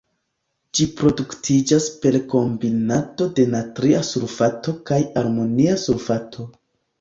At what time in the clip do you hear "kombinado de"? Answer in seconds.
2.31-3.45